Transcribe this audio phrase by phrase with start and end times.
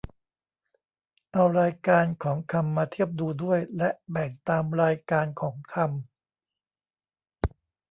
[1.33, 7.51] เอารายการของคำมาเทียบดูด้วย และแบ่งตามรายการของคำ